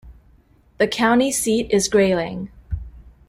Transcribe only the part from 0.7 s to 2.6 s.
The county seat is Grayling.